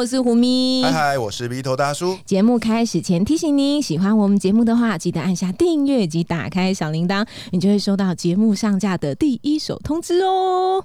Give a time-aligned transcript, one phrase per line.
[0.00, 0.82] 我是胡咪。
[0.82, 2.16] 嗨嗨，我是鼻头大叔。
[2.24, 10.82] 节目开始前提醒您，喜欢我们节目的话，记得按下订阅及打开小铃铛，你就会收到节目上架的第一手通知哦。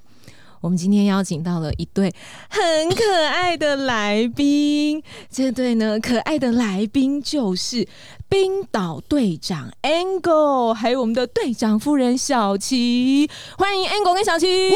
[0.59, 2.13] 我们今天邀请到了一对
[2.49, 5.01] 很可爱的来宾，
[5.31, 7.87] 这对呢可爱的来宾就是
[8.27, 14.71] 冰岛队长 Angle，还有我们的队长夫人小琪，欢迎 Angle 跟小琪。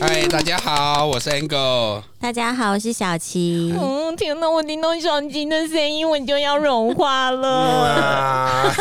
[0.00, 2.02] 嗨，大家好，我是 Angle。
[2.20, 3.74] 大家好，我是小琪。
[3.80, 8.72] 嗯，天哪，我听到小琪的声音，我就要融化了。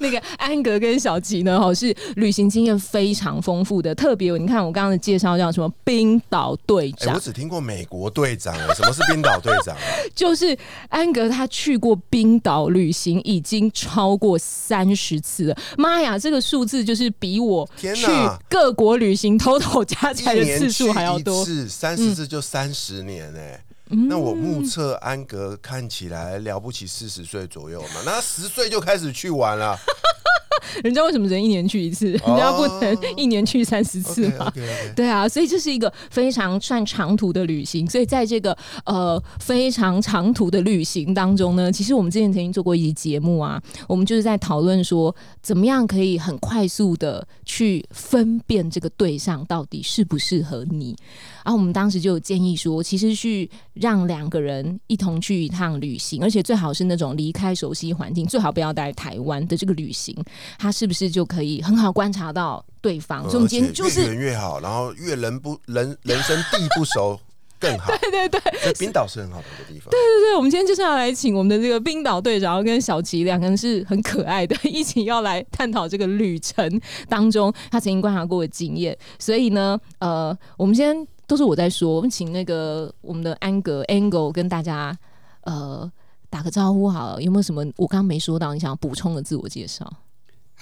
[0.00, 9.76] 那个安格跟小琪呢，哈是旅行经验非常丰富的，特别你看我刚刚的介绍叫什么冰岛队长，我只听过美国队长，什么是冰岛队长？
[10.14, 10.56] 就是
[10.88, 18.12] 安格他去过冰岛旅行已经超过三十次了，妈呀，这个数字就是比我去
[18.48, 23.64] 各国旅行偷偷加起来的次数还要多，是三十次就三十年哎。
[24.08, 29.78] 那我目测安格看起来了不起，四十岁左右嘛，那十岁就开始去玩了。
[30.82, 32.06] 人家为什么只能一年去一次？
[32.10, 34.52] 人家不能一年去三十次吗？
[34.94, 37.88] 对啊，所以这是一个非常算长途的旅行。
[37.88, 50.96] 所以在这个呃非常长途的旅行当中呢，其实我们之前曾经做过一集节目啊，我们就是在讨论说，怎么样可以很快速的去分辨这个对象到底适不适合你。
[51.44, 60.16] 然后我们当时就有建议说，其实去让两个人一同去一趟旅行，而且最好是那种离开熟悉环境，最好不要待台湾的这个旅行。
[60.58, 63.22] 他是不是就可以很好观察到对方？
[63.24, 67.18] 所以我们今天就是越远越好，然后越人不人 人生地不熟
[67.58, 67.92] 更好。
[68.10, 69.90] 对对对，冰岛是很好的一个地方。
[69.90, 78.96] 对对对，我们今天就是要来请我们的这个冰岛队长跟小齐两个人是很可爱的，一起要来探讨这个旅程当中他曾经观察过的经验。
[79.18, 80.94] 所以呢，呃，我们先
[81.26, 84.96] 都是我在说，我们请那个我们的安格 Angle 跟大家
[85.44, 85.90] 呃
[86.28, 89.90] 打个招呼好了，有没有什么我刚刚没说到你想要补充的自我介绍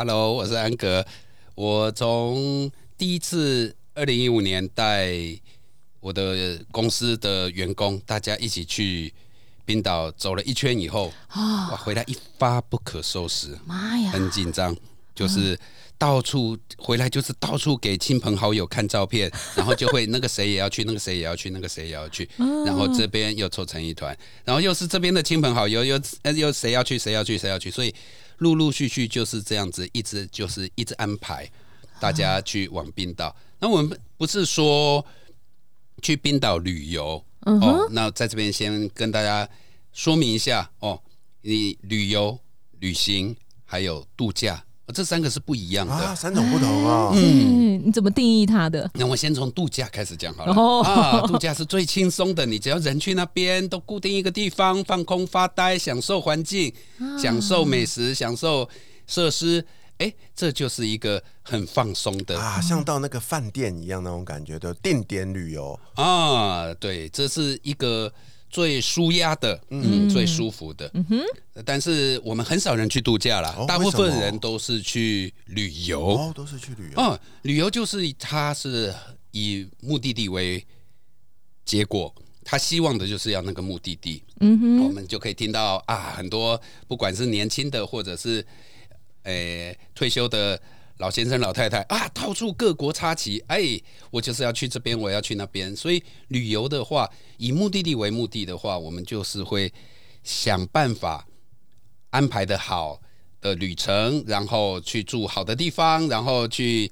[0.04, 1.06] ？Hello，我是安格。
[1.54, 2.68] 我从
[2.98, 5.14] 第一次二零一五年带
[6.00, 9.14] 我的公司的员工，大家一起去
[9.64, 14.76] 冰岛走了一圈以后，哇，回来一发不可收拾，妈呀，很紧张，
[15.14, 15.56] 就是
[15.96, 22.28] 到处回来就是到处给亲朋好友看照片， 然后就会那个谁也要去，那个谁也要去，那个谁也要去，
[22.66, 25.96] 然后这边又凑成一团，然后又是这边的亲朋好友，又
[26.34, 27.94] 又谁要去，谁要去，谁要去，所以。
[28.42, 31.50] 陆陆续续就是这样子，一直就是一直安排
[31.98, 33.34] 大家去往冰岛。
[33.60, 35.02] 那我们不是说
[36.02, 37.88] 去冰岛旅游哦。
[37.92, 39.48] 那在这边先跟大家
[39.92, 41.00] 说明一下哦，
[41.42, 42.38] 你旅游、
[42.80, 47.10] 旅行还有度假，这三个是不一样的，三种不同啊。
[47.14, 48.90] 嗯，你怎么定义它的？
[48.94, 50.82] 那我先从度假开始讲好了。
[50.82, 56.72] 啊，度假是最轻松的，你只要人去那边，都固定一个地方放空发呆，享受环境，
[57.20, 58.68] 享受美食，享受
[59.06, 59.64] 设施，
[59.98, 66.72] 哎，这就是一个很放松的啊，像到那个饭店一样那种感觉的定点旅游啊。
[66.74, 68.12] 对，这是一个。
[68.52, 71.20] 最舒压的，嗯，最舒服的，嗯哼。
[71.64, 77.00] 但是我们很少人去度假了，大部分人都是去旅游，哦，都是去旅游。
[77.00, 78.94] 嗯，旅游就是他是
[79.30, 80.64] 以目的地为
[81.64, 82.14] 结果，
[82.44, 84.22] 他希望的就是要那个目的地。
[84.40, 88.46] 嗯哼，我们就可以听到啊，很多不管是年轻的或者是
[89.24, 90.60] 诶退休的。
[91.02, 93.60] 老先生、老太太啊，到处各国插旗，哎，
[94.12, 95.74] 我就是要去这边，我要去那边。
[95.74, 99.72] 所以旅游的话，以目的地为目的的话，我们就是会
[100.22, 101.26] 想办法
[102.10, 103.02] 安排的好
[103.40, 106.88] 的旅程，然后去住好的地方，然后去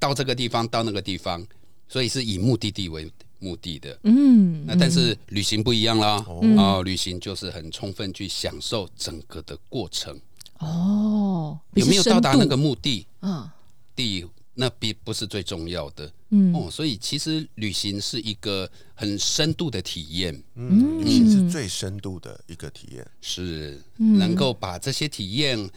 [0.00, 1.46] 到这个地方，到那个地方。
[1.86, 3.08] 所以是以目的地为
[3.38, 3.96] 目的的。
[4.02, 10.20] 嗯，那但是旅行不一样啦，哦，旅行就是很充分去享受整个的过程。
[10.58, 11.25] 哦，
[11.74, 13.06] 有没有到达那个目的？
[13.20, 13.50] 嗯，
[13.94, 14.26] 第
[14.58, 16.10] 那必不是最重要的。
[16.30, 20.42] 嗯哦，所以其实旅行是一个很深度的体验。
[20.54, 25.70] 嗯，旅行是最深度的一个体验，是能够把这些体验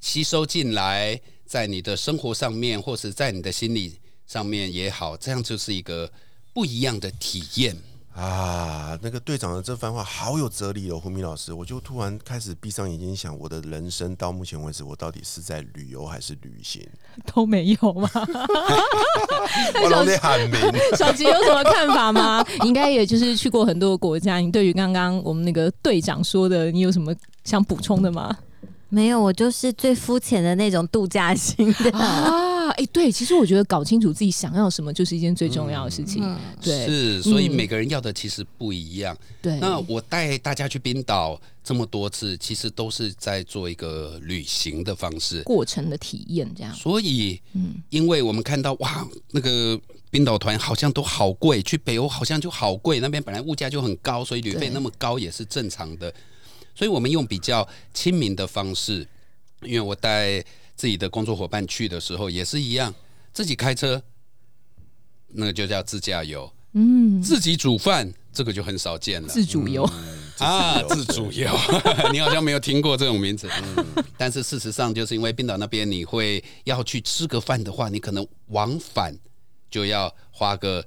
[0.00, 6.10] 吸收进来，在你的生活上面，或是在你的心理上面也好，这样就是一个
[6.54, 7.76] 不一样的体验。
[8.14, 16.86] 啊，那个队长的这番话好有哲理哦，胡明老师，我就突然开始闭上眼睛想，我的人生到目前为止，我到底是在旅游还是旅行？
[17.34, 18.08] 都没有吗？
[19.82, 20.60] 我老得喊名。
[20.96, 22.44] 小吉有什么看法吗？
[22.64, 24.36] 应该也就是去过很多国家。
[24.36, 28.36] 你对于刚刚我们那个队长说的，你有什么想补充的吗？
[28.90, 32.51] 没有，我就是最肤浅的那种度假型的啊！
[32.70, 36.22] 哎，对，其实我觉得搞清楚自己想要什么，就是一件最重要的事情。
[36.60, 39.16] 对，是，所以每个人要的其实不一样。
[39.40, 46.74] 对，那我带大家去冰岛这么多次，其实都是在做一个旅行的方式，过程的体验这样。
[46.74, 49.78] 所以，嗯，因为我们看到哇，那个
[50.10, 56.12] 冰岛团好像都好贵，去北欧好像就好贵，那边本来物价就很高，所以旅费那么高也是正常的。
[56.74, 59.06] 所以我们用比较亲民的方式，
[59.62, 60.42] 因为我带
[60.76, 62.94] 自己的工作伙伴去的时候也是一样，
[63.32, 64.02] 自己开车，
[65.28, 69.28] 那个就叫自驾游，嗯，自己煮饭，这个就很少见了。
[69.28, 69.88] 自主游。
[70.38, 71.48] 啊，自主游，
[72.10, 79.16] 你好像没有听过这种名字，嗯，但是事实上就是因为冰岛那边你会要去吃个饭的话，你可能往返
[79.70, 80.84] 就要花个。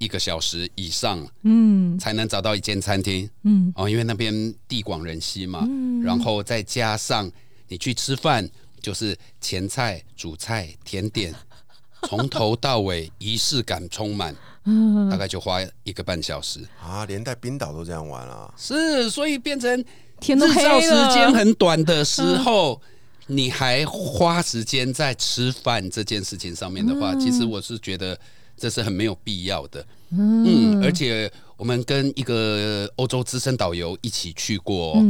[0.00, 7.28] 一个小时以上，嗯，才能找到一间餐厅，嗯，哦，因为那边地广人稀嘛，嗯，然后再加上
[7.66, 8.48] 你去吃饭，
[8.80, 11.34] 就是前菜、主菜、甜点，
[12.08, 14.34] 从头到尾仪式感充满，
[14.64, 16.60] 嗯，大概就花一个半小时。
[16.82, 22.80] 啊，连带冰岛都这样玩啊，是，所以变成日照时间很短的时候，
[23.26, 28.18] 你还花时间在吃饭这件事情上面的话，其实我是觉得。
[28.60, 35.00] 这是很没有必要的，嗯，而且我们跟一个欧洲资深导游一起去过，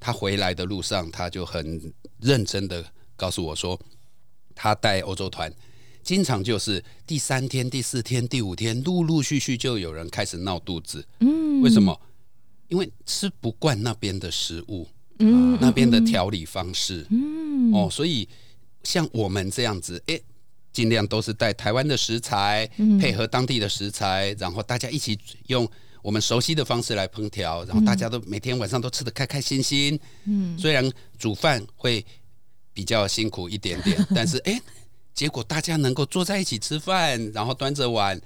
[0.00, 1.80] 他回来的路上，他就很
[2.18, 2.84] 认真的
[3.16, 3.78] 告诉我说，
[4.54, 5.52] 他带欧洲团，
[6.02, 11.98] 经常就是第三天、第四天、第五天，陆陆续续就有人开始闹肚子，嗯，为什么？
[12.68, 14.86] 因为吃不惯那边的食物，
[15.18, 18.28] 嗯，那边的调理方式，嗯，哦，所以
[18.82, 20.20] 像我们这样子，哎。
[20.72, 22.70] 尽量都是带台湾的食材，
[23.00, 25.66] 配合当地的食材，然后大家一起用
[26.02, 29.98] 我们熟悉的方式来烹调，然后大家都每天晚上都吃的开开心心。
[30.26, 30.86] 嗯，虽然
[31.16, 32.04] 煮饭会
[32.76, 34.60] 比较辛苦一点点， 但是哎，
[35.14, 38.20] 结果大家能够坐在一起吃饭，然后端着碗，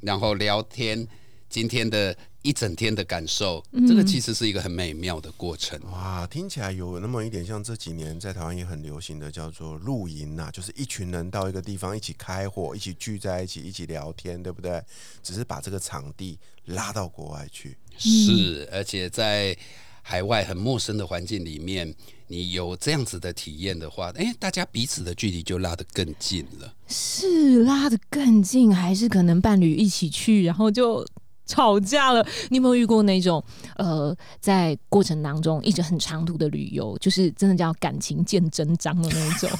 [0.00, 1.06] 然后聊天，
[1.50, 2.16] 今天的。
[2.42, 5.78] 一整天的感受，这个其实是一个很美妙的过程。
[5.92, 14.82] 哇，听起来有那么一点像这几年在台湾也很流行的叫做露营呐，就是一群人到一个地方一起开火，一起聚在一起，一起聊天，对不对？
[15.22, 17.76] 只是把这个场地拉到国外去。
[17.98, 19.54] 是，而且在
[20.00, 21.94] 海外很陌生的环境里面，
[22.30, 26.72] 你有这样子的体验的话，哎，大家彼此的距离就拉得更近了。
[26.86, 31.04] 是拉得更近，还是可能伴侣一起去，然后就。
[31.50, 33.42] 吵架了，你有没有遇过那种
[33.76, 39.50] 呃，在过程当中一直很长途的旅游，就是真的叫感情见真章的那种？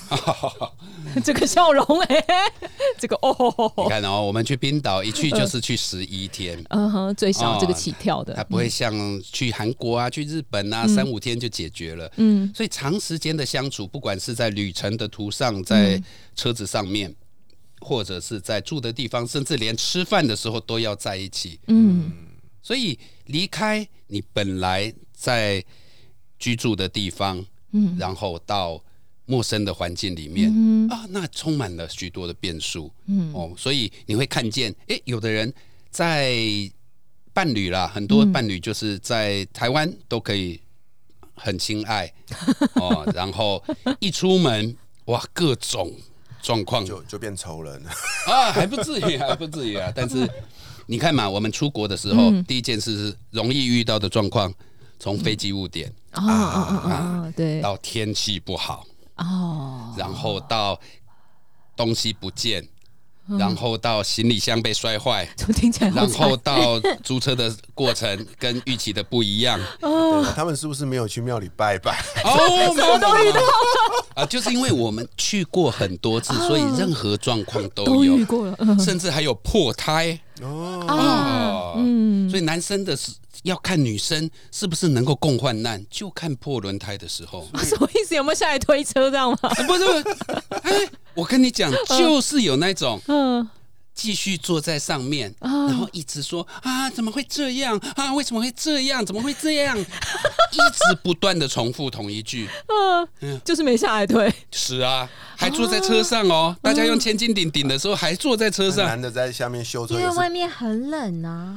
[1.25, 2.25] 这个笑容哎，
[2.99, 12.11] 这个哦，你看哦，我们去冰岛一去就是去十一天，嗯哼，最少这个起跳的，它不会像去韩国啊、去日本啊，三五天就解决了。
[12.17, 16.01] 嗯，所以长时间的相处，不管是在旅程的途上，在
[16.37, 17.13] 车子上面。
[17.81, 21.59] 或者是在住的地方，甚至连吃饭的时候都要在一起。
[21.67, 22.13] 嗯，
[22.63, 25.65] 所以离开你本来在
[26.39, 28.83] 居住的地方，嗯，然后到
[29.27, 30.51] 陌生的环境里面，
[30.91, 32.93] 啊，那充满了许多的变数。
[33.07, 35.53] 嗯，哦，所以你会看见，哎，有的人
[35.91, 36.37] 在
[37.33, 40.61] 伴侣啦，很多伴侣就是在台湾都可以
[41.35, 42.13] 很亲爱
[42.75, 43.65] 哦，然后
[44.01, 44.77] 一出门，
[45.07, 45.93] 哇，各种。
[46.43, 46.85] 状况。
[46.85, 47.83] 就就变仇人。
[47.83, 47.91] 了
[48.27, 49.93] 啊，还不至于， 还不至于啊。
[49.95, 50.29] 但是
[50.87, 54.53] 你看嘛，我们出国的时候，第一件事是容易遇到的状况，
[54.99, 55.93] 从飞机误点。
[56.13, 58.85] 啊啊啊，对，到天气不好
[59.17, 60.79] 哦，然后到
[61.77, 62.67] 东西不见。
[63.39, 69.61] 然后到行李箱被摔坏，听起来然后到租车的过程跟预期的不一样。
[70.35, 72.03] 他们是不是没有去庙里拜拜？
[72.25, 73.41] 哦， 什么都遇到
[74.15, 74.27] 啊！
[74.27, 81.75] 就是因为我们去过很多次，所以任何状况都有遇过了，甚至还有破胎哦。
[81.77, 83.13] 嗯，所以男生的是。
[83.45, 87.49] 要看女生是不是能够共患难，就看破轮胎的时候。
[87.65, 88.15] 什么意思？
[88.15, 89.39] 有没有下来推车这样吗？
[89.67, 89.85] 不是，
[90.63, 93.49] 哎，我跟你讲，就是有那种，嗯，
[94.01, 98.15] 继续坐在上面，然后一直说啊，怎么会这样啊？
[98.15, 99.05] 为什么会这样？
[99.05, 99.77] 怎么会这样？
[99.79, 102.49] 一直不断的重复同一句，
[103.21, 104.33] 嗯，就是没下来推。
[104.51, 111.57] 是啊，还坐在车上哦，大家用千斤顶顶的时候还坐在车上，男的在下面修车，因为外面很冷啊。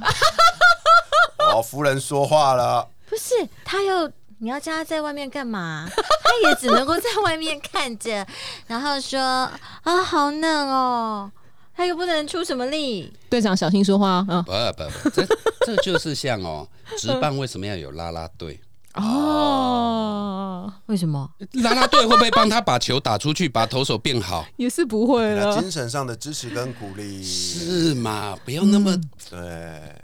[1.56, 2.90] 哦，夫人说话了。
[3.10, 4.06] 不是，他要
[4.40, 5.88] 你要叫他在外面干嘛？
[5.96, 8.28] 他也只能够在外面看着，
[8.68, 11.32] 然后说啊，好冷哦。
[11.76, 13.12] 他又不能出什么力。
[13.30, 14.42] 队长小心说话啊！
[14.46, 15.26] 不不不，这
[15.66, 18.60] 这就是像哦， 值班为什么要有拉拉队？
[18.96, 21.30] 哦，为什么？
[21.64, 24.46] 拉拉队会不会帮他把球打出去，把投手变好？
[24.58, 25.60] 也是不会了。
[25.60, 28.36] 精神上的支持跟鼓励是嘛？
[28.46, 28.96] 不要那么
[29.30, 29.40] 对，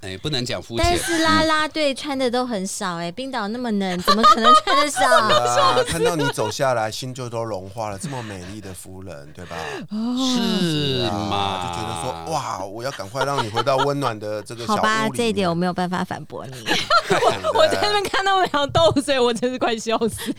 [0.02, 0.86] 哎，不能讲肤浅。
[0.86, 5.00] 但是拉拉队穿的都很少哎，冰岛那么冷，怎么可能穿得少？
[5.88, 7.98] 看到你走下来，心就都融化了。
[8.00, 9.56] 这么美丽的夫人，对吧？
[9.90, 11.62] 是嘛？
[11.64, 16.54] 就觉得说哇，我要赶快让你回到温暖的这个好吧，这一点我没有办法反驳你。
[17.54, 18.38] 我在那边看到
[18.80, 20.34] 两豆水，我真是快笑死。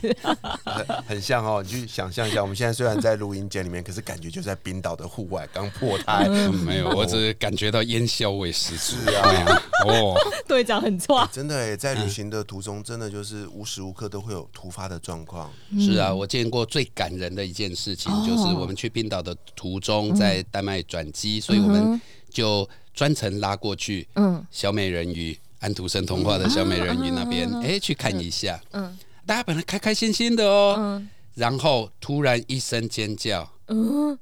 [1.07, 6.27] 很像哦，你去想象一下，我们现在虽然在录音间里面，可是感觉就在冰岛的户外，刚破胎。
[6.65, 9.63] 没有，我只是感觉到烟硝味十足啊。
[9.87, 10.17] 哦，
[10.49, 11.29] 队长很错。
[11.33, 15.51] 真的，在旅行的途中，真的就是无时无刻都会有突发的状况。
[15.79, 24.07] 是啊，我见过最感人的一件事情，就是我们去冰岛的途中，在丹麦转机，所以我们就专程拉过去。
[24.15, 25.39] 嗯，小美人鱼。
[25.61, 28.61] 安徒生童话的小美人鱼那边，哎，去看一下。
[28.73, 34.19] 嗯，大家本来开开心心的哦，嗯，然后突然一声尖叫，嗯，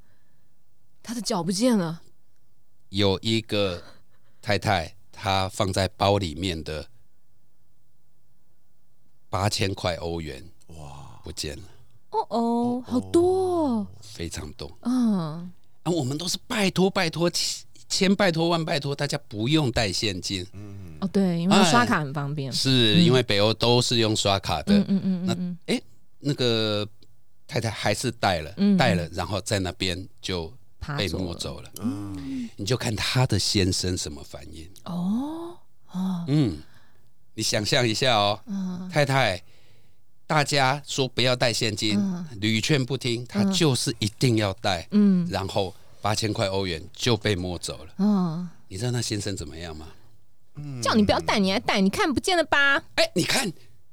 [1.03, 2.03] 他的脚不见了。
[2.89, 3.83] 有一个
[4.43, 6.89] 太太，她放在包里面的
[9.29, 11.63] 八千块欧元，哇，不见了。
[12.11, 14.77] 哦哦，好多，非常多。
[14.83, 15.53] 嗯，
[15.83, 17.31] 啊，我们都是拜托拜托。
[17.89, 20.47] 千拜托万拜托，大家不用带现金。
[20.53, 22.53] 嗯哦，对，因为刷卡很方便。
[22.53, 24.77] 是因为北欧都是用刷卡的。
[24.79, 25.83] 嗯嗯嗯那哎，
[26.19, 26.87] 那个
[27.47, 30.53] 太太还是带了，带了，然后在那边就
[30.97, 31.71] 被摸走了。
[31.81, 34.69] 嗯，你就看他的先生什么反应。
[34.85, 35.57] 哦
[35.93, 36.59] 哦，嗯，
[37.35, 38.41] 你想象一下哦，
[38.93, 39.43] 太太，
[40.27, 41.99] 大家说不要带现金，
[42.41, 44.87] 屡劝不听，他就是一定要带。
[44.91, 45.75] 嗯，然后。
[46.01, 47.95] 八千块欧元就被摸走了。
[47.99, 49.87] 嗯，你知道那先生怎么样吗？
[50.83, 52.83] 叫你不要带，你还带，你看不见了吧？
[52.97, 53.49] 哎，你看，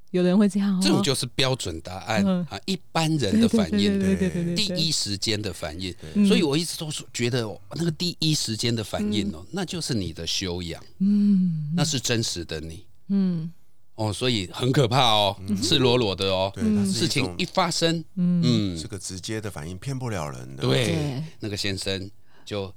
[0.09, 0.81] 有人会这样。
[0.81, 5.93] 这种就是标准答案啊，一般人的反应，对对对第一时间的反应。
[6.27, 10.83] 所以我一直都是觉得那个第一时间的反应哦，那就是你的修养。
[10.99, 12.85] 嗯，那是真实的你。
[13.09, 13.51] 嗯。
[13.95, 16.51] 哦，所以很可怕哦，赤裸裸的哦，
[16.85, 20.63] 事情一发生，嗯，是个直接的反应，骗不了人的。
[20.63, 22.11] 对，那个先生
[22.43, 22.73] 就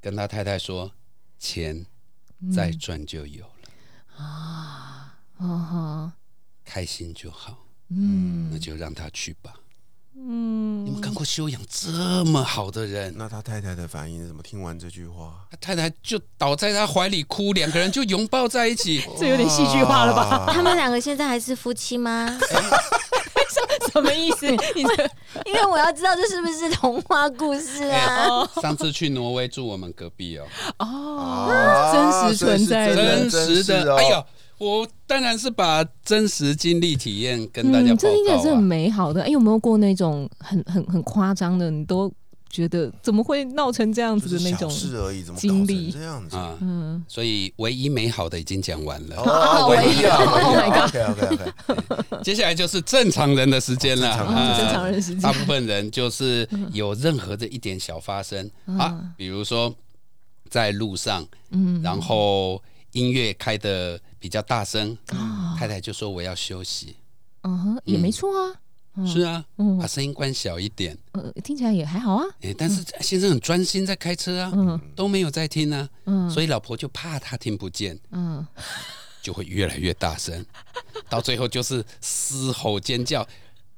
[0.00, 0.90] 跟他太太说
[1.38, 1.84] ：“钱
[2.54, 4.24] 再赚就有了。
[4.24, 6.12] 啊，
[6.64, 9.54] 开心就好，嗯，那就让他去吧。”
[10.18, 13.14] 嗯，你们看过修养这么好的人？
[13.16, 14.42] 那他太太的反应怎么？
[14.42, 20.46] 听完这句话，他太太就倒在他怀里哭，两个人就拥抱在一起， 这有点戏剧化了吧？
[20.50, 22.26] 他们两个现在还是夫妻吗？
[22.40, 24.46] 什 什么意思？
[25.44, 28.48] 因为我要知道这是不是童话故事啊？
[28.60, 30.46] 上次去挪威住我们隔壁哦，
[30.78, 34.24] 哦，真实存在，真实的，哎呦。
[34.58, 37.96] 我当然是把真实经历体验跟大家报告。
[37.96, 39.22] 这应该是很美好的。
[39.22, 41.70] 哎，有没有过那种很很很夸张的？
[41.70, 42.10] 你都
[42.48, 45.22] 觉得怎么会闹成这样子的那种事而已？
[45.22, 46.56] 怎么经历这样子啊？
[46.62, 49.16] 嗯，所以唯一美好的已经讲完了。
[49.16, 50.16] 哦，唯一啊！
[50.24, 52.22] Oh my god！
[52.24, 54.16] 接下来就是正常人的时间了。
[54.56, 59.74] 正常人时间，大部分人就是有任何的一点小发生啊，比如说
[60.48, 64.00] 在路上，嗯，然后音乐开的。
[64.26, 64.98] 比较大声，
[65.56, 66.96] 太太就说我要休息。
[67.42, 68.60] 嗯哼，也没错啊。
[69.06, 69.44] 是啊，
[69.78, 70.98] 把声音关小一点。
[71.12, 72.24] 呃，听起来也还好啊。
[72.40, 75.88] 哎，但是先生很专心在开车啊，都没有在听啊。
[76.06, 78.44] 嗯，所以老婆就怕他听不见，嗯，
[79.22, 80.44] 就会越来越大声，
[81.08, 83.24] 到最后就是嘶吼尖叫，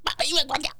[0.02, 0.72] 把音乐关掉。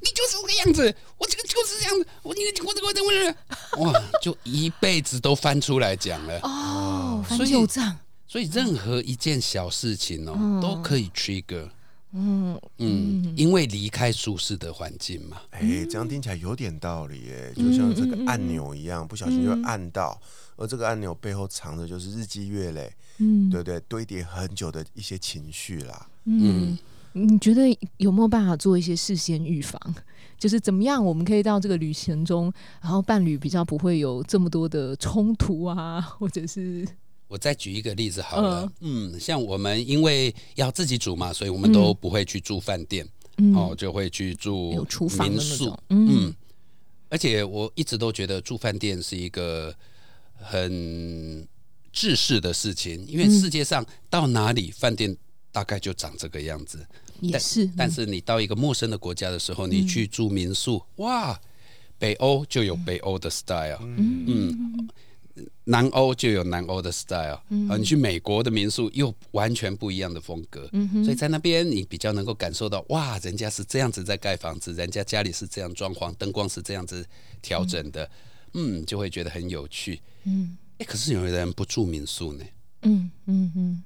[0.00, 3.34] 你就是这个样子，我这个就是这样子，我你我这个我这个
[3.78, 7.98] 哇，就一辈子都翻出来讲了哦，翻旧账。
[8.26, 11.68] 所以任何一件小事情哦，都可以 trigger，
[12.12, 15.42] 嗯嗯，因为离开舒适的环境嘛。
[15.50, 15.60] 哎，
[15.90, 20.18] 这样听起来有点道理耶，就像这个按钮一样，不小心就按到，
[20.56, 26.78] 而这个按钮背后藏的就是日积月累，嗯，对不对，堆叠很久的一些情绪啦，嗯。
[27.12, 27.62] 你觉得
[27.98, 29.80] 有没有办法做一些事先预防？
[30.38, 36.86] 就是怎么样，我们可以到这个旅行中，然后伴侣比较不会有这么多的冲突啊， 或者是……
[37.28, 43.08] 我再举一个例子好了，嗯，像我们因为要自己煮嘛，所以我们都不会去住饭店，
[43.54, 44.70] 哦，就会去住
[45.20, 46.34] 民宿，嗯，
[47.08, 49.74] 而且我一直都觉得住饭店是一个
[50.34, 51.46] 很。
[51.94, 55.14] 制式的事情，因为世界上到哪里饭店
[55.50, 56.78] 大概就长这个样子。
[57.22, 61.40] 也是，但是你到一个陌生的国家的时候，你去住民宿，哇，
[61.98, 64.88] 北欧就有北欧的 style，嗯，
[65.64, 70.68] 南欧就有南欧的 style，啊，你去美国的民宿又完全不一样的风格，
[71.04, 77.06] 所以在那边你比较能够感受到，哇，人家是这样子在盖房子，人家家里是这样装潢，灯光是这样子
[77.40, 78.10] 调整的，
[78.54, 82.44] 嗯，就会觉得很有趣，嗯，哎，可是有的人不住民宿呢，
[82.82, 83.82] 嗯嗯嗯。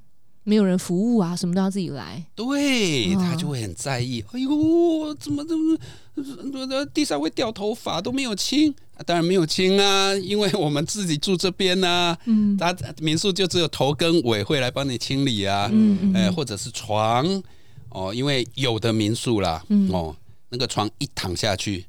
[0.49, 2.25] 没有人服务啊，什么都要自己来。
[2.37, 4.25] 对他就会很在意。
[4.31, 8.73] 哎呦，怎么怎么，地上会掉头发都没有清？
[9.05, 12.17] 当然没有清啊，因为我们自己住这边呢。
[12.27, 15.69] 嗯，他民宿就只有头跟尾会来帮你清理啊。
[15.73, 16.33] 嗯嗯。
[16.33, 17.43] 或者是床
[17.89, 20.17] 哦，因为有的民宿啦，哦，
[20.51, 21.87] 那个床一躺下去，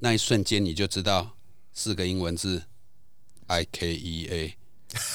[0.00, 1.30] 那一瞬间你就知道
[1.72, 2.62] 四个英文字
[3.46, 4.54] ：I K E A。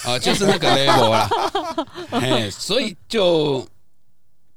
[0.05, 1.29] 啊，就是那个 level 啦，
[2.11, 3.67] 哎，所以就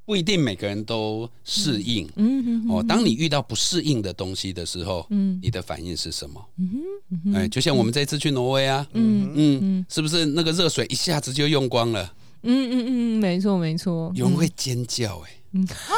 [0.05, 2.09] 不一定每个人都适应。
[2.17, 6.45] 嗯哦，当你遇到不适应的东西的时候，嗯，你的反应是什么？
[6.59, 12.13] 嗯哎，就像我们这次去挪威啊，嗯嗯，是不是那个热水一下子就用光了？
[12.45, 15.95] 嗯嗯嗯，没错没错，有人会尖叫，哎，啊，好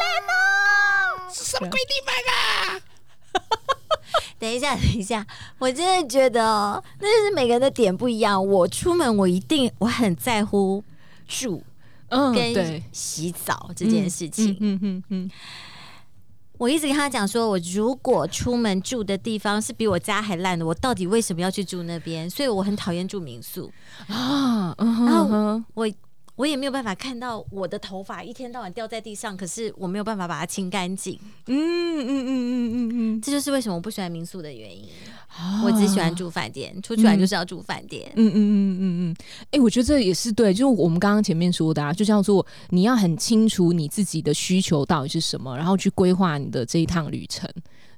[0.00, 2.41] 冷哦，什么鬼地方啊？
[4.42, 5.24] 等一下，等一下，
[5.60, 8.44] 我真的觉得哦，那就是每个人的点不一样。
[8.44, 10.82] 我出门，我一定我很在乎
[11.28, 11.62] 住，
[12.08, 14.56] 嗯，跟洗澡这件事情。
[14.58, 15.30] 嗯嗯嗯，
[16.58, 22.28] 我一直跟他讲说，我如果出门住的地方是比我家还烂的，我到底为什么要去住那边？
[22.28, 23.70] 所以我很讨厌住民宿
[24.08, 24.74] 啊。
[24.76, 25.88] 然后我。
[26.36, 31.18] 我也没有办法看到我的头发一天到晚掉在地上，可是我没有办法把它清干净。
[31.46, 34.88] 嗯嗯嗯嗯嗯嗯，这就是为什么我不喜欢民宿的原因。
[35.64, 38.10] 我只喜欢住饭店，出去玩就是要住饭店。
[38.16, 39.16] 嗯嗯嗯嗯嗯。
[39.50, 47.48] 哎，我觉得这也是对，就是我们刚刚前面说的，啊，就叫做你要很清楚你自己的需求到底是什么，然后去规划你的这一趟旅程。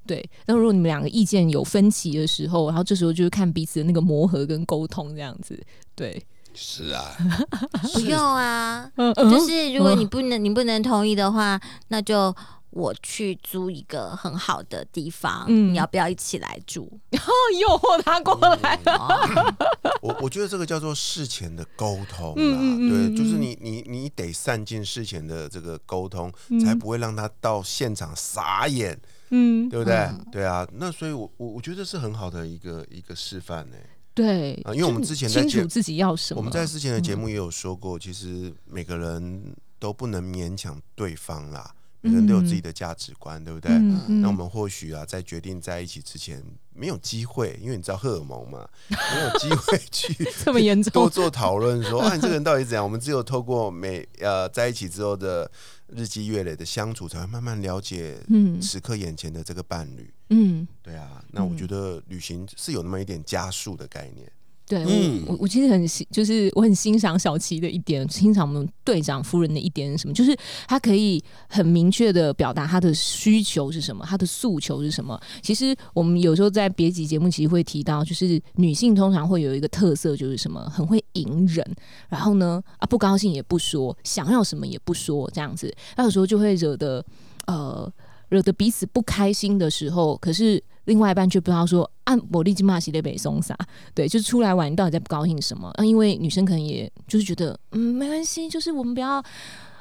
[0.07, 5.59] 对，那如果你们两个意见有分歧的时候，然后这时候就是看彼此的那个磨合跟沟通这样子。
[5.95, 6.23] 对。
[6.55, 7.17] 是啊，
[7.93, 12.35] 不用啊，就是如果你不能你不能同意的话，那就
[12.71, 16.91] 我去租一个很好的地方，你要不要一起来住？
[17.11, 19.55] 然后诱惑他过来了。
[20.03, 26.33] 我我觉得这个叫做事前的沟通啊，对，就是你你你得善尽事前的这个沟通，
[26.65, 28.99] 才不会让他到现场傻眼，
[29.31, 30.11] 嗯，对不对？
[30.33, 33.77] 对啊，那所以，我我我觉得是很好的一个一个示范呢。
[34.15, 36.39] 对啊，因为我们之前清楚自己要什么。
[36.39, 43.77] 我们在之前的节目也有说过，其实每个人都不能勉强对方啦，每个人都有自己的价值观，对不对？
[44.21, 52.85] 那我们或许啊，在决定在一起之前，没有机会，因为你知道荷尔蒙嘛，没有机会 去 这么严重多做讨论，说 啊，你这个人到底怎样？
[52.85, 55.51] 我们只有透过每呃在一起之后的。
[55.89, 64.29] 日积月累的相处，才会慢慢了解，嗯，此刻眼前的这个伴侣，嗯，对啊，那我觉得旅行是有那么一点加速的概念。
[64.67, 64.83] 对，
[65.27, 70.15] 我我其实很欣，就是我很欣赏小齐的一点，欣赏我们队长夫人的一点是什么？
[70.15, 70.35] 就是
[70.67, 75.21] 他可以很明确的表达他的需求是什么，他的诉求是什么。
[75.43, 81.63] 其实我们有时候在别集节目其实会提到，就是女性通常会有一个特色，就是什么很会隐忍，
[82.09, 87.05] 然后呢啊不高兴也不说，想要什么也不说，这样子，那有时候就会惹得
[87.47, 87.93] 呃
[88.35, 90.63] 惹得彼此不开心的时候，可是。
[90.87, 93.57] 另外一半却不知道说，按我立即骂起的北松撒，
[93.95, 95.67] 对，就是出来玩，你到底在不高兴什么？
[95.77, 99.25] 啊，因为女生可能也就是觉得，嗯，没关系，就是我们不要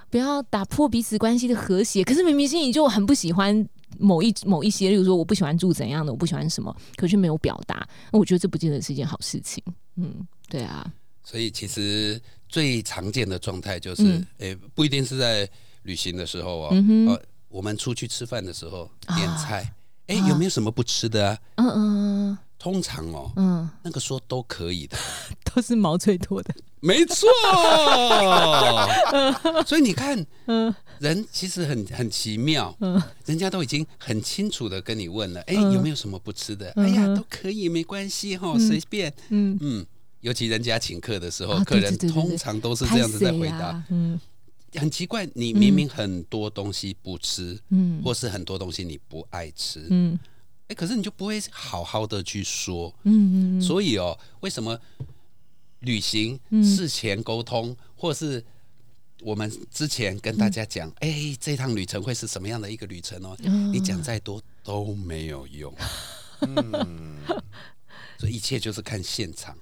[0.10, 2.06] 不要打破彼此关系的和谐。
[2.06, 3.68] 可是明明心里就很不喜欢
[4.00, 7.86] 某一某一些，例如说我不喜欢住怎样的，我不喜欢什么，可是没有表达。
[8.14, 9.62] 那我觉得这不见得是一件好事情。
[9.98, 10.90] 嗯，对啊。
[11.22, 15.50] 所以其实最常见的状态就是，诶，不一定是在
[15.82, 16.70] 旅行的时候啊，
[17.08, 17.22] 呃，
[17.54, 19.72] 我们出去吃饭的时候点菜。
[20.08, 21.38] 哎，有没有什么不吃的啊？
[21.56, 24.98] 嗯嗯，通常哦，嗯，那个说都可以的，
[25.54, 27.30] 都是毛最多的，没错。
[29.66, 36.70] 所以你看，嗯，人其实很很奇妙，嗯，人家都已经很清楚的跟你问了，哎，有没有什么不吃的？
[36.72, 39.14] 哎呀，都可以，没关系哈，随便。
[39.30, 39.58] 嗯。
[39.62, 39.86] 嗯，
[40.20, 44.20] 尤其人家请客的时候，客人通常都是这样子在回答，嗯。
[44.76, 50.18] 很奇怪，你明明很多东西不吃，嗯，或是很多东西你不爱吃，嗯，
[50.68, 54.80] 哎，可是你就不会好好的去说，嗯嗯，所以哦，为什么
[55.80, 58.44] 旅行事前沟通，或是
[59.22, 63.38] 我们之前跟大家讲，哎，这趟旅程会是什么样的一个旅程哦？
[63.72, 65.74] 你讲再多都没有用，
[66.42, 67.18] 嗯，
[68.18, 69.58] 所以一切就是看现场。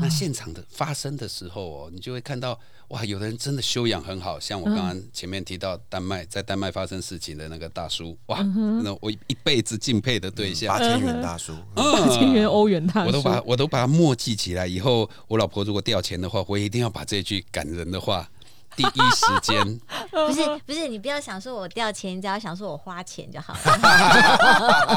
[0.00, 8.42] 那现场的发生的时候哦，你就会看到哇，有的人真的修养很好，像我刚刚前面提到丹麦，在丹麦发生事情的那个大叔，哇，
[8.82, 18.28] 那我一辈子敬佩的对象，八千元大叔，八千元欧元大叔，我都把我都把它默记起来，以后我老婆如果掉钱的话，我一定要把这句感人的话。
[18.76, 19.80] 第一时间。
[20.10, 24.96] 不是不是，你不要想说我掉钱，你只要想说我花钱就好了。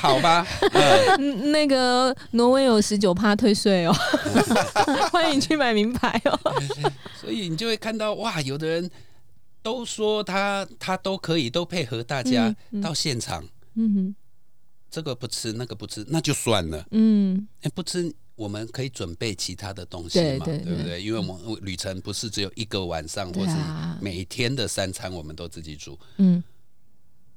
[0.00, 0.46] 好吧，
[1.52, 3.92] 那个挪威有十九趴退税哦，
[5.12, 6.38] 欢迎去买名牌哦。
[7.20, 8.90] 所以你就会看到哇，有的人
[9.62, 14.14] 都说他他都可以都配合大家到现场，嗯哼，
[14.90, 18.14] 这个不吃那个不吃那就算了，嗯，哎不吃。
[18.40, 21.02] 我们可以准备其他的东西嘛，对不对？
[21.02, 23.54] 因为我们旅程不是只有一个晚上，或是
[24.00, 25.98] 每天的三餐我们都自己煮。
[26.16, 26.42] 嗯，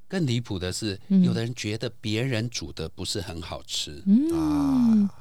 [0.08, 5.12] 更离谱的是，有的人觉得别人煮的不是很好吃啊。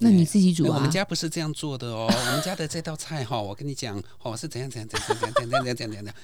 [0.00, 0.74] 那你自己煮啊？
[0.74, 2.12] 我们家不是这样做的哦。
[2.12, 6.14] 我们家的这道菜哈，我跟你讲哦，是怎样怎样怎样怎样怎样怎样怎样怎样。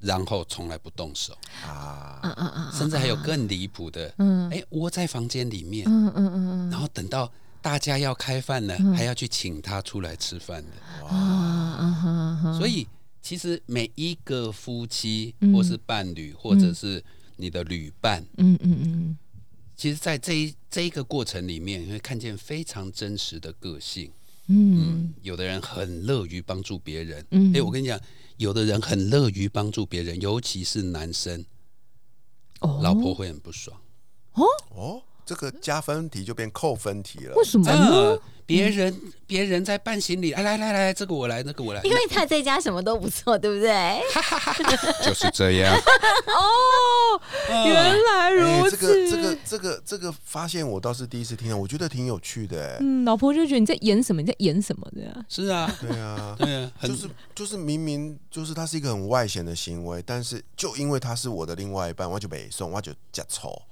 [0.00, 1.36] 然后从来不动手。
[1.64, 4.12] 啊，甚至还有更离谱的，
[4.50, 12.86] 哎，窝在房间里面，嗯嗯嗯，然后等到大家要开饭了，还要去请他出来吃饭的，哇，所以
[13.20, 17.02] 其实每一个夫妻或是伴侣，或者是
[17.36, 19.18] 你的旅伴，嗯嗯嗯，
[19.76, 24.10] 其实，在这一这一个过程里面，你会看见非常真实的个性，
[24.46, 28.00] 嗯，有的人很乐于帮助别人，嗯，哎，我跟你讲。
[28.40, 31.44] 有的人很乐于帮助别人，尤其是男生，
[32.60, 32.80] 哦？
[32.82, 33.78] 老婆会很不爽。
[34.32, 34.46] 哦？
[34.70, 37.36] 哦，这个加分题就变扣分题了。
[37.36, 38.18] 为什么呢？
[38.44, 41.80] 别人别人在办行李，来来来来，这个我来，那个我来。
[41.84, 44.00] 因为他在家什么都不做，对不对？
[45.06, 45.72] 就是这样。
[46.26, 48.76] 哦，原来如此。
[48.76, 52.78] 这个这个这个这个发现，我倒是第一次听到，我觉得挺有趣的。
[52.80, 54.20] 嗯，老婆就觉得你在演什么？
[54.20, 55.24] 你在演什么的呀？
[55.28, 63.62] 是啊，对啊， 对啊，就是就是明明就是他是一个很外显的行为，但是就因为他是我的另外一半，我就北送，我就假丑。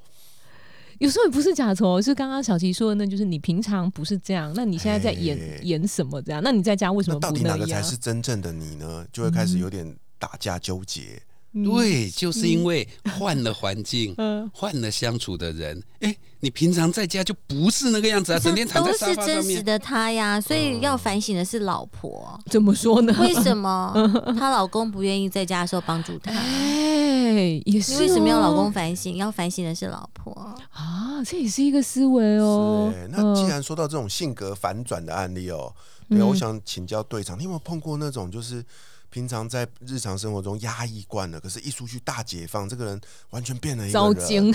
[0.99, 6.41] 有时候也不是假愁，是刚刚小琪说的，那就是你平常不是这样，那你现在在演演什么这样？
[6.43, 9.07] 那你在家为什么不到底哪个才是真正的你呢？
[9.13, 11.23] 就会开始有点打架纠结。
[11.65, 12.87] 对，就是因为
[13.19, 14.15] 换了环境，
[14.53, 15.83] 换了相处的人。
[16.01, 19.37] 哎，你平常在家就不是那个样子啊，整天躺在沙发上面。
[19.37, 22.39] 都是真实的他呀，所以要反省的是老婆。
[22.51, 23.17] 怎么说呢？
[23.19, 23.93] 为什么
[24.39, 26.31] 她老公不愿意在家的时候帮助她？
[26.31, 26.98] 哎，
[27.35, 27.99] 也是。
[27.99, 29.17] 为什么要老公反省？
[29.17, 30.33] 要反省的是老婆
[30.71, 32.93] 啊，这也是一个思维哦。
[33.11, 35.75] 那既然说到这种性格反转的案例哦，
[36.09, 38.64] 对，我想请教队长，你有没有碰过那种就是？
[39.11, 44.55] 平常在日常生活中压抑惯了，可是一出去大解放，这个人完全变了一个人。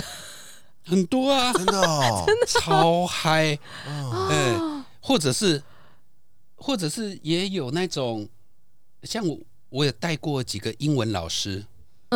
[0.86, 3.58] 很多啊，真的哦， 真的超嗨。
[3.88, 5.64] 嗯，或者是，
[6.56, 8.30] 或者是也有那种，
[9.02, 11.66] 像我，我也带过几个英文老师。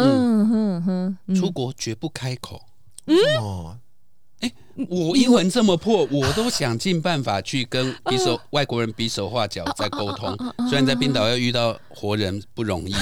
[0.04, 0.84] 嗯哼
[1.28, 2.62] 哼，出国绝不开口。
[3.06, 3.18] 嗯。
[4.40, 4.52] 哎，
[4.90, 10.38] 我英文这么破，我都想尽办法去跟比手外国人比手画脚在沟通。
[10.70, 12.94] 虽然在冰岛要遇到活人不容易，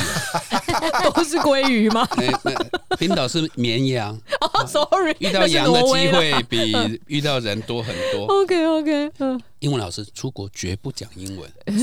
[1.14, 2.08] 都是鲑鱼吗？
[2.98, 4.18] 冰岛是绵羊。
[4.66, 6.74] Sorry，遇到羊的机会比
[7.08, 8.26] 遇到人多很多。
[8.28, 11.52] OK OK，嗯，英文老师出国绝不讲英文。
[11.66, 11.74] 哎，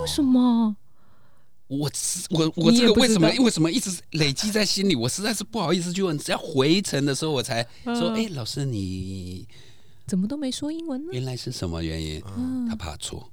[0.00, 0.76] 为什么？
[1.78, 1.90] 我
[2.30, 4.94] 我我这个为什么为什么一直累积在心里？
[4.94, 6.18] 我实在是不好意思去问。
[6.18, 9.48] 只要回程的时候，我才说：“哎，老师，你
[10.06, 12.22] 怎么都没说英文呢？”原来是什么原因？
[12.68, 13.30] 他怕错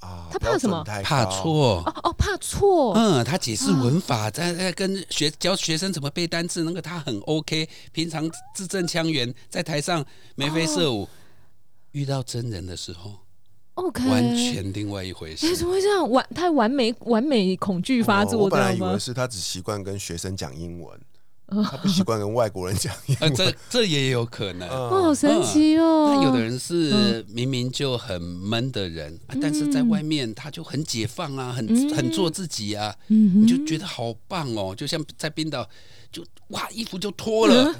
[0.00, 0.28] 啊？
[0.30, 0.84] 他怕什么？
[0.84, 2.92] 怕错哦哦，怕错。
[2.94, 7.66] 嗯，他解释文法，在在跟学教学生怎么背单词，那个他很 OK。
[7.92, 11.08] 平常字正腔圆，在台上眉飞色舞，
[11.92, 13.23] 遇到真人的时候。
[13.74, 15.56] OK，完全另外一回事。
[15.56, 16.08] 怎么会这样？
[16.08, 18.38] 完太完美，完美恐惧发作。
[18.38, 21.00] 我本来以为是他只习惯跟学生讲英文，
[21.64, 23.34] 他不习惯跟外国人讲英文。
[23.34, 24.68] 这这也有可能。
[24.68, 26.14] 哇，好神奇哦！
[26.14, 34.72] 那有的人是明明就很闷的人，但是在外面他就很解放啊，很很做自己啊，你就觉得好棒哦。
[34.72, 35.68] 就像在冰岛，
[36.12, 37.74] 就哇，衣服就脱了，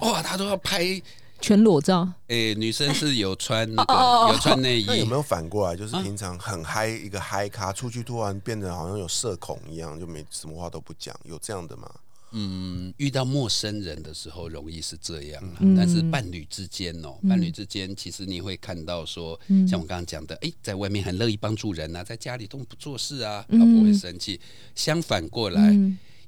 [0.00, 1.00] 哇，哇，他都要拍。
[1.40, 5.76] 全裸照，诶，女生是有穿那个有穿内衣，那有没有反过来？
[5.76, 11.88] 就是平常很嗨一个嗨咖，出去突然变得好像有社恐一样，就没什么话都不讲，有这样的吗？
[12.32, 15.42] 嗯，遇到陌生人的时候容易是这样，
[15.76, 24.40] 但是伴侣之间哦，伴侣之间其实你会看到说，像我刚刚讲的，哎，在外面很乐意帮助人啊，在家里都不做事啊，老婆会生气。
[24.74, 25.74] 相反过来，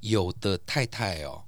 [0.00, 1.42] 有的太太哦，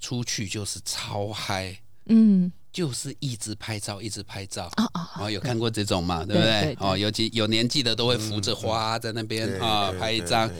[0.00, 1.78] 出去就是超嗨。
[2.06, 4.70] 嗯，就是一直拍照，一直拍照。
[5.18, 6.24] 哦，有看过这种嘛？
[6.24, 6.76] 对不对？
[6.80, 10.50] 哦，尤其有年纪的都会扶着花在那边啊拍一张，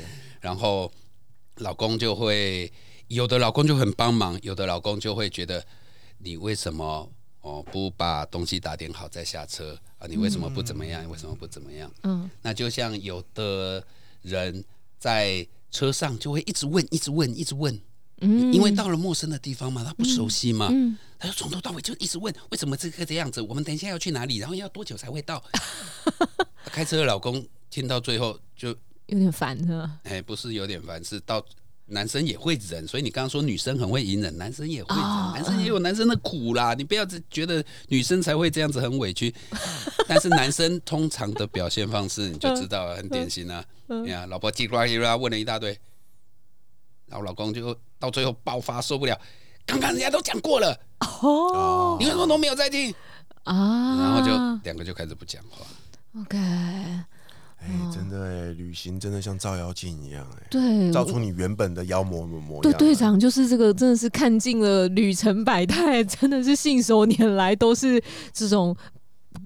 [0.41, 0.91] 然后
[1.57, 2.73] 老公就会
[3.09, 5.65] 有的老公就很帮忙，有的老公就会觉得
[6.19, 7.09] 你为什么
[7.43, 10.07] 哦不把东西打点好再下车啊？
[10.07, 11.09] 你为什么不怎么样？
[11.11, 11.91] 为什么不怎么样？
[12.05, 13.85] 嗯，那就像有的
[14.23, 14.65] 人
[14.99, 17.79] 在车上就会一直问，一直问，一直问。
[18.21, 20.71] 因为到了陌生的地方嘛，他不熟悉嘛，
[21.19, 25.43] 他就从头到尾就一直问为什么这个这样子，我们等一下要去哪里，然后要多久才会到？
[26.73, 28.69] 开车的老公听到最后就
[29.07, 29.99] 有点烦了？
[30.05, 31.45] 哎，不是有点烦，是到
[31.87, 39.35] 男生也会忍，所以你刚刚说女生很会隐忍，男生也会忍，男生也有男生的苦啦，你不要只觉得女生才会这样子很委屈，
[40.09, 45.79] 但是男生通常的表现方式你就知道了，很典型啊，你看老婆叽呱叽呱问了一大堆。
[47.07, 49.19] 然后老公就到最后爆发受不了，
[49.65, 50.79] 刚刚人家都讲过了
[51.23, 52.95] 哦，你为什么都没有在听
[53.45, 53.97] 啊？
[53.99, 54.31] 然后就
[54.63, 55.65] 两个就开始不讲话。
[56.21, 62.63] OK，哎，真的哎，旅行真的像照妖镜一样哎，对，照出你原本的妖魔模样。
[62.63, 68.03] 对，队长就是这个，真的是看尽了旅程百态，真的是信手拈来都是
[68.35, 68.77] 这种，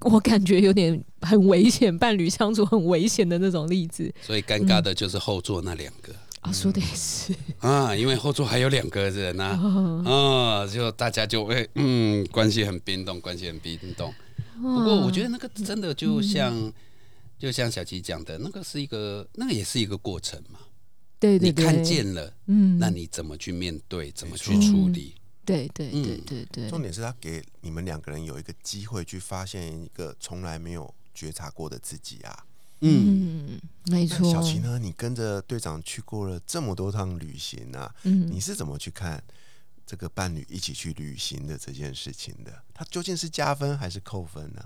[0.01, 4.13] 我感觉有点很危险，伴侣相处很危险的那种例子。
[4.21, 6.13] 所以尴尬的就是后座那两个。
[6.41, 7.35] 啊，说的也是。
[7.59, 9.43] 啊，因为后座还有两个人呐，
[10.05, 14.13] 啊，就大家就会嗯，关系很冰冻，关系很冰冻。
[14.61, 16.73] 不过我觉得那个真的就像
[17.37, 20.59] 就像小琪讲的，那个是一个，那个也是一个过程嘛。
[21.19, 25.15] 对对，你看见了，嗯，那你怎么去面对，怎么去处理？
[25.45, 26.69] 对对对对对。
[26.69, 32.45] 重点是他给你们两个人有一个机会去发现一个从来没有觉察过的自己啊。
[32.81, 34.31] 嗯，没错。
[34.31, 34.79] 小琪呢？
[34.79, 39.21] 你跟着队长去过了这么多趟旅行啊，嗯，你是怎么去看
[39.85, 42.51] 这个伴侣一起去旅行的这件事情的？
[42.73, 44.63] 他究竟是加分还是扣分呢？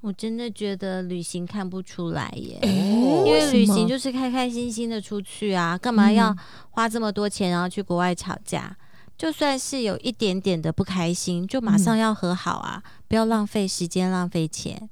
[0.00, 6.36] 我真的觉得旅行看不出来耶，因为旅行就是开开心心的出去啊，干嘛要
[6.70, 8.76] 花这么多钱然后去国外吵架？
[9.16, 14.88] 就算是有一点点的不开心，就马上要和好啊，不要浪费时间，浪费钱。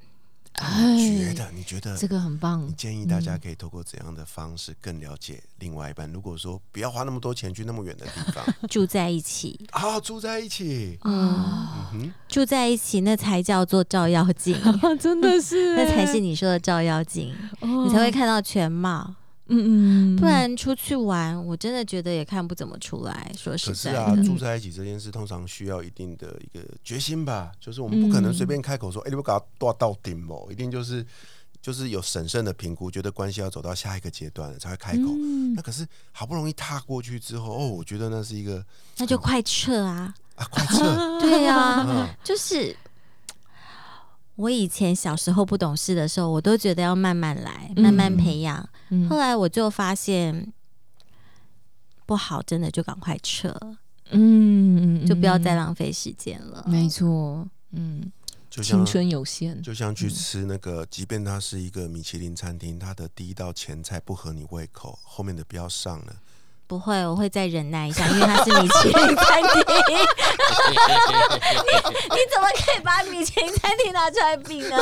[0.57, 2.67] 觉得你觉得这个很棒？
[2.67, 6.11] 你建议大家可以透过怎样的方式更了解另外一半？
[6.13, 9.59] 如果说不要花那么多钱去那么远的地方， 住在一起。
[9.73, 10.99] 啊，住在一起。
[11.03, 11.93] 啊，
[12.29, 14.57] 住在一起那才叫做照妖镜，
[14.99, 19.15] 真的是， 那才是你说的照妖镜，你才会看到全貌。
[19.49, 23.33] 嗯嗯，不然出去玩，我真的觉得也看不怎么出来。
[23.37, 27.53] 说实在，可是啊，住在一起这件事通常需要一定的一个决心吧。
[27.61, 31.07] 就是我们不可能随便开口说，哎，你不搞到到顶哦，一定就是
[31.63, 35.05] 就是有审慎的评估，觉得关系要走到下一个阶段了才会开口。
[35.55, 38.65] 那可是好不容易踏过去之后，哦，我觉得那是一个，
[38.99, 40.15] 那就快撤啊！
[40.35, 40.83] 啊，快撤！
[41.21, 42.77] 对呀，就是。
[44.37, 48.69] 我以前小时候不懂事的时候，我都觉得要慢慢来，慢慢培养。
[49.09, 50.53] 后来我就发现
[52.05, 53.59] 不好，真的就赶快撤，
[54.11, 56.65] 嗯，就不要再浪费时间了。
[56.69, 58.13] 没错，嗯，
[58.49, 66.15] 就像青春有限，就像去吃那个，即便它是一个米其林餐厅，它的第一道前菜不合你胃口，后面的不要上了。
[66.67, 69.63] 不会，我会再忍耐一下，因为它是米其林餐厅。
[70.69, 70.75] 你
[72.11, 74.77] 你怎么可以把米其林餐厅拿出来比呢？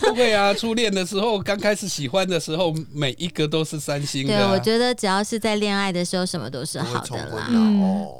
[0.00, 4.34] 不会啊，初恋的时候，刚开始喜欢的时候，每一个都是三星的。
[4.34, 7.48] 对，我觉得只要是在恋爱的时候，什么都是好的啦。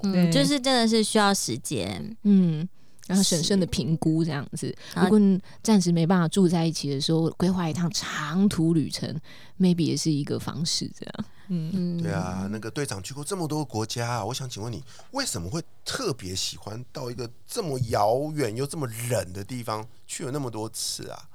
[0.02, 2.68] 嗯，就是真的是需要时间，嗯，
[3.06, 4.76] 然后审慎的评估这样子。
[4.96, 5.18] 如果
[5.62, 9.18] 暂时没办法住在一起的时候，规划一趟长途旅程
[9.58, 11.14] ，maybe 也是一个方式，这样。
[11.48, 14.82] 嗯，对啊，那个队长去过这么多国家，我想请问你，
[15.12, 21.28] 为什么会特别喜欢到一个这么遥远又这么冷的地方去了那么多次啊？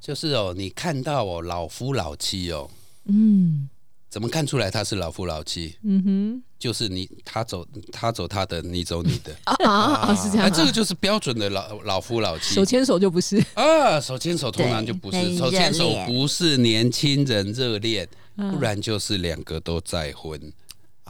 [0.00, 2.68] 就是哦，你看到哦，老夫老妻哦，
[3.06, 3.68] 嗯，
[4.10, 5.76] 怎么看出来他是老夫老妻？
[5.82, 9.34] 嗯哼，就是你他走他走他的，你走你的。
[9.66, 13.42] 啊，是这样，这个就是标准的老老夫老妻，手牵手就不是。
[13.54, 18.06] 啊，手牵手通常就不是，手牵手不是年轻人热恋。
[18.36, 20.52] 不然就是两个都再婚，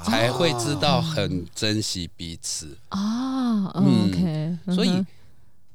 [0.05, 3.67] 才会知道很珍惜彼此啊。
[3.69, 5.05] OK，所以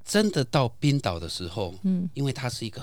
[0.06, 2.82] 真的到冰岛的时候，嗯，因为它是一个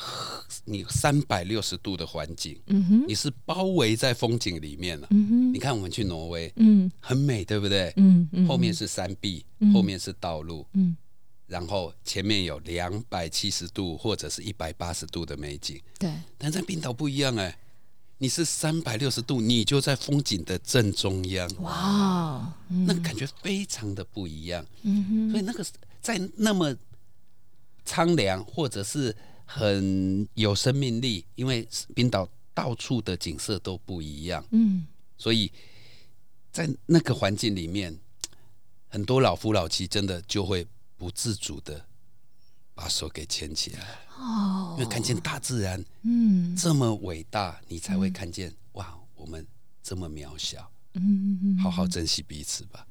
[0.64, 5.07] 你三百六十度的环境，嗯哼，你是包围在风景里面了。
[5.11, 7.92] 嗯哼，你看我们去挪威，嗯，很美，对不对？
[7.96, 10.96] 嗯嗯，后面是山壁，后面是道路，嗯，
[11.46, 16.12] 然后前面有两百七十度或者是一百八十度的美景，对。
[16.38, 17.57] 但在冰岛不一样哎。
[18.18, 22.55] 你是三百六十度，你就在风景的正中央，哇，
[22.87, 24.64] 那感觉非常的不一样。
[24.83, 25.64] 嗯哼，所以那个
[26.00, 26.74] 在那么
[27.85, 34.87] 苍凉或者是很有生命力，因为冰岛到处的景色都不一样，嗯，
[35.18, 35.52] 所以
[36.50, 37.94] 在那个环境里面，
[38.88, 41.85] 很多老夫老妻真的就会不自主的
[42.76, 49.44] 把手给牵起来，哦，因为看见大自然，嗯，这么伟大，你才会看见哇，我们
[49.82, 52.86] 这么渺小，嗯嗯，好好珍惜彼此吧。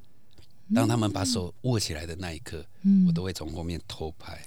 [0.74, 2.66] 当他们把手握起来的那一刻，
[3.08, 4.42] 我都会从后面偷拍。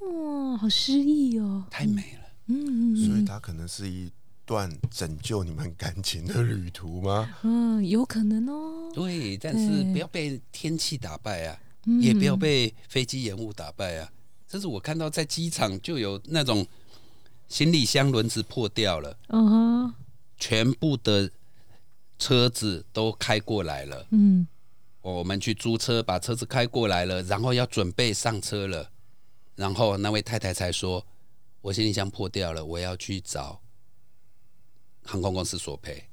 [0.00, 2.28] 哇，好诗意哦，太美了。
[2.48, 4.12] 嗯，所以它可能是一
[4.44, 7.34] 段拯救你们感情的旅途吗？
[7.44, 8.92] 嗯，有可能哦。
[8.92, 11.58] 对，但是不要被天气打败啊，
[12.02, 14.12] 也不要被飞机延误打败啊。
[14.52, 16.66] 甚至我看到在机场就有那种
[17.48, 19.94] 行李箱轮子破掉了，嗯哼，
[20.36, 21.30] 全部的
[22.18, 24.46] 车子都开过来了，嗯。
[25.00, 28.88] 我们去租车，把车子开过来了，然后要准备上车了，
[29.56, 31.04] 然后那位太太才说
[31.60, 33.60] ：“我行李箱破掉了，我要去找
[35.02, 36.04] 航空公司索赔。”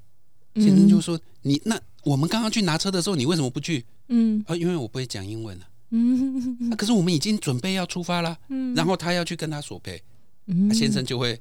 [0.56, 5.68] 先生就说：“你那我们刚刚去拿车的时候，你为什么不去？”嗯，啊，因为我不会讲英文啊。
[5.90, 8.38] 嗯，可是我们已经准备要出发了。
[8.48, 10.02] 嗯，然后他要去跟他索赔，
[10.46, 11.40] 嗯，先生就会。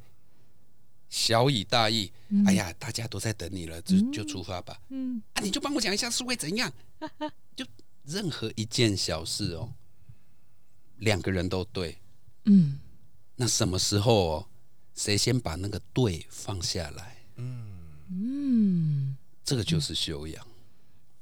[1.11, 2.11] 小以大义，
[2.45, 4.79] 哎呀，大家都在等你了，就就出发吧。
[4.89, 6.71] 嗯，啊，你就帮我讲一下是会怎样？
[7.57, 7.65] 就
[8.05, 9.73] 任何一件小事哦，
[10.97, 11.97] 两个人都对。
[12.45, 12.77] 嗯，
[13.37, 14.47] 那什么时候哦，
[14.93, 17.17] 谁先把那个对放下来？
[17.37, 17.65] 嗯
[18.11, 20.47] 嗯，这个就是修养。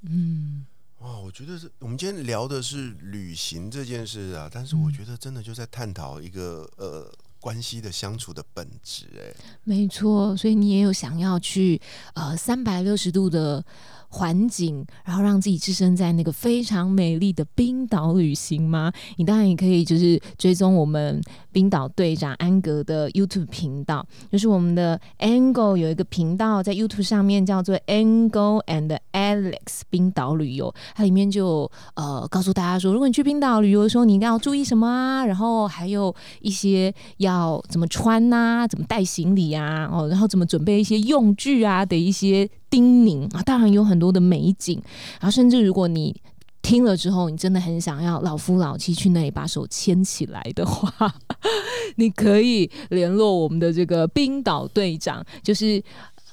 [0.02, 0.66] 嗯，
[1.08, 7.10] 哇，我觉得是我们今天聊的是旅行这件事啊，但是我觉得真的就在探讨一个呃。
[7.39, 9.32] 关系的相处的本质，哎，
[9.63, 11.80] 没错，所以你也有想要去
[12.15, 13.63] 呃三百六十度的。
[14.10, 18.91] 环境，然后让自己置身在那个非常美丽的冰岛旅行吗？
[19.17, 35.26] 你当然也可以，就是追踪我们冰岛队长安格的 YouTube 频道，就是我们的 Angle 有一个频道在 YouTube 上面叫做 Angle and Alex 冰岛旅游，它里面就呃告诉大家说，如果你去冰岛旅游的时候，你一定要注意什么啊？
[35.26, 42.50] 然后还有一些要怎么穿呐，怎么带行李啊，哦，然后怎么准备一些用具啊的一些。
[42.69, 44.82] 叮咛啊，当然有很多的美景，
[45.19, 46.15] 然后甚至如果你
[46.62, 51.13] 听了之后，你真的很想要老夫老妻去那里把手牵起来的话，
[51.95, 55.82] 你可以联络我们的这个冰岛队长，就是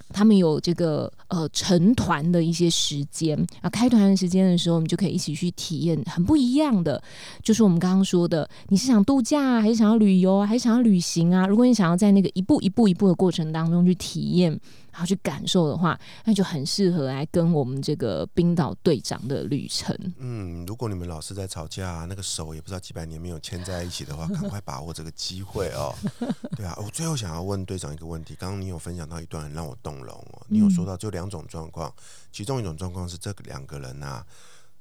[0.08, 7.00] 他们有这个呃成团的一些时间啊，开团的时间的时候，我们就可以一起去体验很不一样的，
[7.44, 11.46] 就是我们刚刚说的，你是想度假啊还是想要旅游啊，还是想要旅行啊？
[11.46, 14.58] 如果你想要在那个一步一步一步的过程当中去体验。
[14.94, 19.92] 然后去感受的话，那就很适合来跟我们这个冰岛队长的旅程。
[20.18, 25.92] 嗯，如果你们老是在吵架，那个手也不知道几百年没有牵在一起的话，赶快把握这个机会哦。
[26.54, 31.92] 对啊，我最后想要问队长一个问题，刚刚你有分享到一段很让我动容哦，你有说到就两种状况，
[32.30, 34.24] 其中一种状况是这两个人啊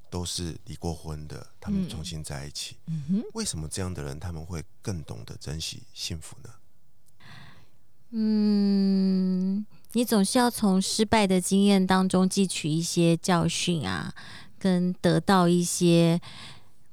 [0.08, 2.76] 都是离过婚的，他们重新在一起。
[2.86, 6.50] 嗯哼，为什么这样的人他们会更懂得珍惜幸福呢？
[8.12, 9.66] 嗯。
[9.94, 14.12] 你总是要从失败的经验当中汲取一些教训啊，
[14.58, 16.20] 跟得到一些，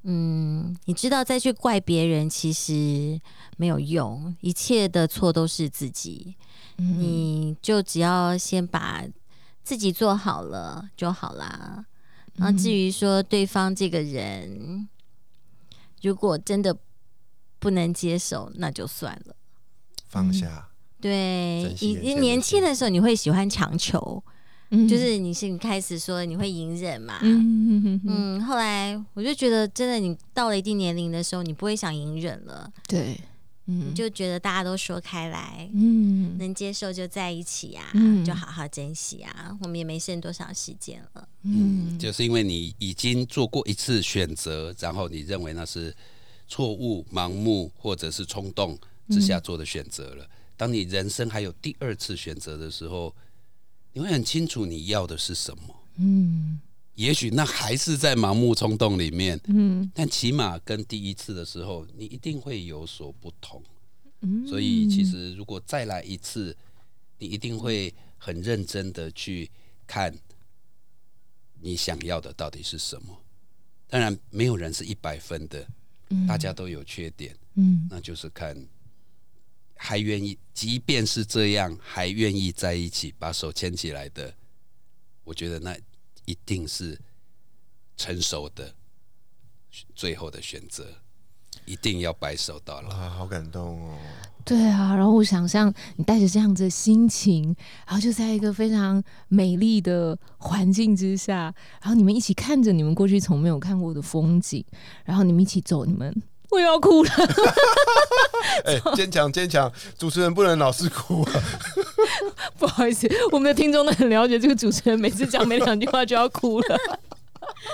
[0.04, 3.20] 嗯，你知道再去怪别人其实
[3.58, 6.36] 没有用，一切的错都是自己，
[6.78, 9.04] 你就只要先把
[9.64, 11.86] 自己做好了就好啦。
[12.36, 14.88] 然后至于说对方这个人，
[16.02, 16.78] 如果真的
[17.60, 19.36] 不能接受，那就算了，
[20.08, 20.71] 放下。
[21.02, 24.24] 对，你你年轻的时候你会喜欢强求，
[24.88, 33.20] 就是你是你开始说你会隐忍嘛，嗯嗯，后来我就觉得真的，你到了一定年龄的时候，你不会想隐忍了，对，
[33.66, 45.94] 嗯，就觉得大家都说开来，嗯，能接受就在一起呀，嗯，就好好珍惜啊，我们也没剩多少时间了，嗯，就是因为你已经做过一次选择，然后你认为那是
[46.48, 48.78] 错误、盲目或者是冲动
[49.10, 50.26] 之下做的选择了。
[50.62, 53.16] 当你人生还有第二次选择的时候，
[53.94, 55.64] 你会很清楚你要的是什么。
[55.96, 56.62] 嗯，
[56.94, 59.42] 也许那还是在盲目冲动里面。
[59.46, 63.60] 嗯，但起码跟第一次的时候，你一定会有所不同。
[64.20, 66.56] 嗯，所以其实如果再来一次，
[67.18, 69.50] 你一定会很认真的去
[69.88, 70.16] 看
[71.60, 73.20] 你想要的到底是什么。
[73.88, 75.68] 当然，没有人是一百分的，
[76.28, 77.36] 大家都有缺点。
[77.56, 78.56] 嗯，那就是看。
[79.84, 84.32] 还愿意，即便是这样，还愿意在一起，把手牵起来的，
[85.24, 85.76] 我觉得那
[86.26, 87.02] 一定是
[87.98, 88.76] 成熟的
[89.96, 90.86] 最后的选择。
[91.66, 92.90] 一定要白手到老。
[92.90, 93.98] 啊，好感动哦！
[94.46, 97.56] 对啊，然后我想象你带着这样子的心情，
[97.86, 104.64] 然后就在一个非常美丽的环境之下，然后你们一起看着你们过去从没有看过的风景，
[105.06, 106.14] 然后你们一起走，你们
[106.52, 107.10] 我又要哭了。
[108.66, 111.32] 哎，坚强坚强，主持人不能老是哭啊！
[112.60, 116.78] 不好意思，我们的听众都很了解这个主持人，每次讲没两句话就要哭了。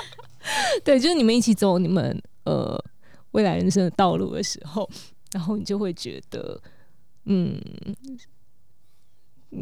[0.85, 2.81] 对，就是你们一起走你们呃
[3.31, 4.89] 未来人生的道路的时候。
[5.33, 6.57] 然后你就会觉得，
[7.25, 7.61] 嗯，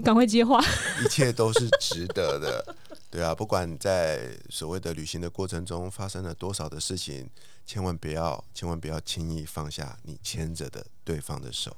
[0.04, 0.64] 赶快接话，
[1.04, 2.76] 一切都是值得的，
[3.16, 7.30] 对啊，不管在所谓的旅行的过程中发生了多少的事情，
[7.66, 11.78] 千万不要，千万不要轻易放下你牵着的对方的手，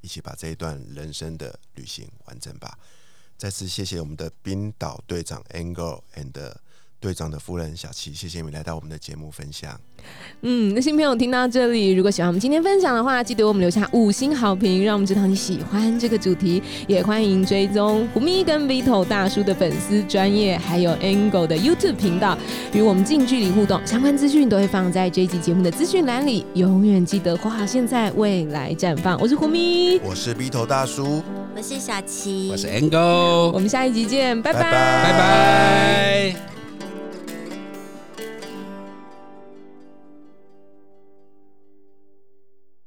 [0.00, 2.78] 一起把这一段人生的旅行完整吧。
[3.36, 6.54] 再次谢谢我们的冰岛队长 Angle and。
[7.00, 9.78] 队长的夫人小琪，谢谢你来到我们的节目分享。
[10.42, 16.62] 嗯，那新朋友听到这里，如果喜欢我们今天分享的话，记得我们留下五星好评，让我们知道你喜欢这个主题。
[16.86, 22.36] 也欢迎追踪胡咪跟 Vito 大叔的粉丝专业，还有 Angle 的 YouTube 频道，
[22.72, 23.84] 与我们近距离互动。
[23.86, 26.44] 相关资讯都会放在这一集节目的资讯栏里。
[26.54, 29.16] 永远记得活好现在，未来绽放。
[29.20, 31.22] 我是胡咪，我是 Vito 大叔，
[31.54, 33.50] 我是小琪，我是 Angle。
[33.52, 36.67] 我们下一集见，拜拜，拜拜。